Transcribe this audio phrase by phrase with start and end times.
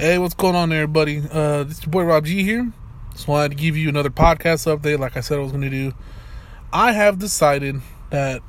[0.00, 1.18] Hey, what's going on, everybody?
[1.28, 2.72] Uh, is your boy Rob G here.
[3.10, 5.70] Just wanted to give you another podcast update, like I said I was going to
[5.70, 5.92] do.
[6.72, 7.80] I have decided
[8.10, 8.40] that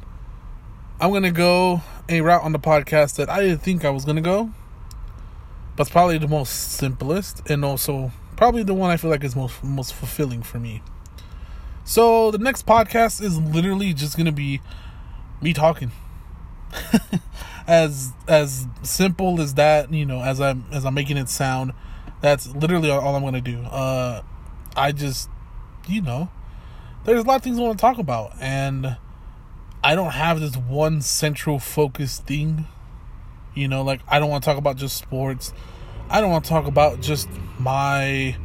[1.02, 4.06] I'm going to go a route on the podcast that I didn't think I was
[4.06, 4.52] going to go,
[5.76, 9.36] but it's probably the most simplest and also probably the one I feel like is
[9.36, 10.84] most most fulfilling for me.
[11.84, 14.62] So the next podcast is literally just going to be
[15.42, 15.94] me talking.
[17.68, 21.74] as as simple as that, you know, as I'm as I'm making it sound,
[22.22, 23.60] that's literally all I'm gonna do.
[23.62, 24.22] Uh,
[24.76, 25.30] I just,
[25.88, 26.30] you know,
[27.06, 28.98] there's a lot of things I want to talk about, and
[29.84, 32.68] I don't have this one central focus thing.
[33.54, 35.54] You know, like I don't want to talk about just sports.
[36.10, 38.36] I don't want to talk about just my,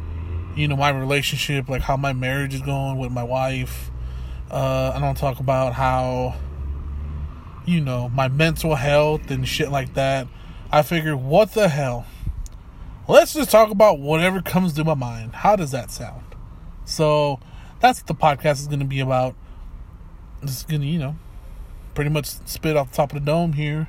[0.54, 3.90] you know, my relationship, like how my marriage is going with my wife.
[4.50, 6.36] Uh, I don't talk about how
[7.66, 10.26] you know, my mental health and shit like that,
[10.70, 12.06] I figured, what the hell?
[13.06, 15.34] Let's just talk about whatever comes to my mind.
[15.36, 16.24] How does that sound?
[16.84, 17.38] So
[17.80, 19.34] that's what the podcast is going to be about.
[20.42, 21.16] It's going to, you know,
[21.94, 23.88] pretty much spit off the top of the dome here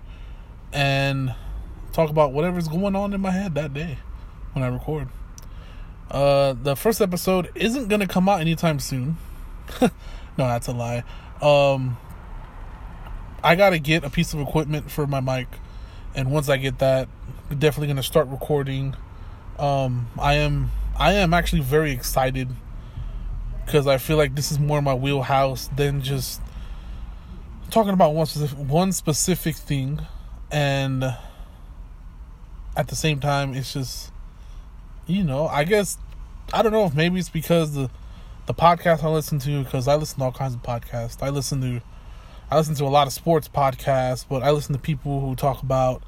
[0.72, 1.34] and
[1.94, 3.98] talk about whatever's going on in my head that day
[4.54, 5.08] when I record.
[6.12, 9.18] Uh, the first episode isn't going to come out anytime soon.
[9.82, 9.90] no,
[10.38, 11.04] that's a lie.
[11.42, 11.98] Um,
[13.46, 15.48] I gotta get a piece of equipment for my mic,
[16.16, 17.08] and once I get that,
[17.52, 18.96] I'm definitely gonna start recording.
[19.60, 22.50] Um, I am I am actually very excited
[23.64, 26.42] because I feel like this is more my wheelhouse than just
[27.70, 30.02] talking about one specific, one specific thing,
[30.50, 31.04] and
[32.76, 34.12] at the same time, it's just
[35.06, 36.00] you know I guess
[36.52, 37.92] I don't know if maybe it's because the
[38.48, 41.22] the podcast I listen to because I listen to all kinds of podcasts.
[41.22, 41.82] I listen to
[42.50, 45.64] I listen to a lot of sports podcasts, but I listen to people who talk
[45.64, 46.04] about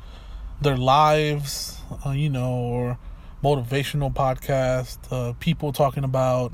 [0.62, 3.00] their lives, uh, you know, or
[3.44, 6.54] motivational podcasts, uh, people talking about,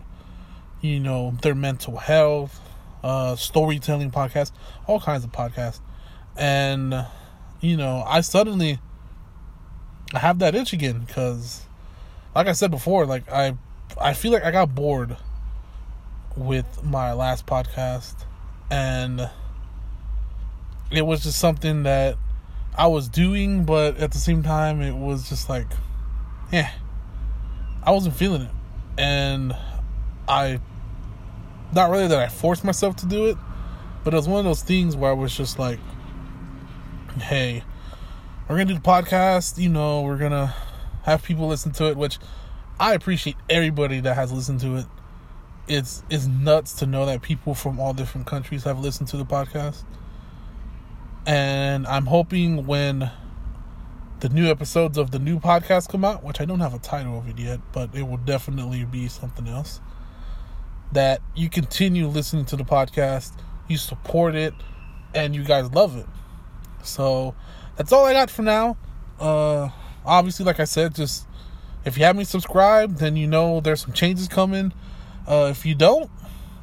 [0.79, 2.61] you know, their mental health,
[3.03, 4.53] uh, storytelling podcasts,
[4.87, 5.81] all kinds of podcasts.
[6.37, 7.05] And,
[7.59, 8.79] you know, I suddenly
[10.13, 11.65] I have that itch again because,
[12.33, 13.57] like I said before, like I,
[13.99, 15.17] I feel like I got bored
[16.37, 18.15] with my last podcast
[18.71, 19.29] and
[20.93, 22.17] it was just something that
[22.77, 25.67] I was doing, but at the same time, it was just like,
[26.51, 26.71] yeah,
[27.81, 28.51] I wasn't feeling it.
[28.97, 29.55] And
[30.27, 30.59] I,
[31.73, 33.37] not really that I forced myself to do it,
[34.03, 35.79] but it was one of those things where I was just like,
[37.17, 37.63] hey,
[38.47, 40.53] we're going to do the podcast, you know, we're going to
[41.03, 42.19] have people listen to it, which
[42.79, 44.85] I appreciate everybody that has listened to it.
[45.67, 49.25] It's, it's nuts to know that people from all different countries have listened to the
[49.25, 49.83] podcast
[51.25, 53.09] and I'm hoping when
[54.19, 57.17] the new episodes of the new podcast come out, which I don't have a title
[57.17, 59.81] of it yet, but it will definitely be something else,
[60.91, 63.33] that you continue listening to the podcast,
[63.67, 64.53] you support it,
[65.13, 66.05] and you guys love it.
[66.83, 67.35] So
[67.75, 68.77] that's all I got for now.
[69.19, 69.69] Uh,
[70.05, 71.27] obviously, like I said, just
[71.85, 74.73] if you haven't subscribed, then you know there's some changes coming.
[75.27, 76.09] Uh, if you don't,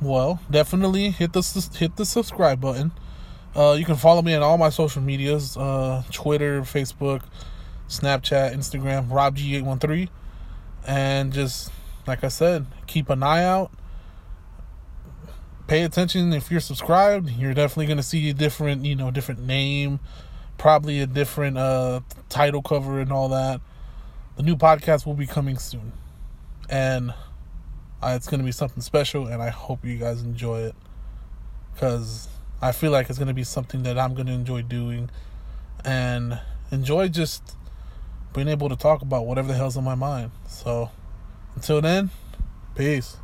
[0.03, 2.93] well, definitely hit the hit the subscribe button
[3.55, 7.23] uh, you can follow me on all my social medias uh, Twitter, Facebook,
[7.89, 10.09] Snapchat, Instagram, RobG813.
[10.87, 11.71] And just,
[12.07, 13.73] like I said, keep an eye out.
[15.67, 17.31] Pay attention if you're subscribed.
[17.31, 20.01] You're definitely going to see a different, you know, different name,
[20.59, 23.61] probably a different uh, title cover and all that.
[24.37, 25.93] The new podcast will be coming soon.
[26.69, 27.13] And
[28.03, 30.75] uh, it's going to be something special, and I hope you guys enjoy it.
[31.75, 32.29] Because
[32.63, 35.11] I feel like it's going to be something that I'm going to enjoy doing
[35.85, 36.39] and
[36.71, 37.57] enjoy just
[38.35, 40.31] being able to talk about whatever the hell's on my mind.
[40.47, 40.91] So
[41.55, 42.11] until then,
[42.75, 43.17] peace.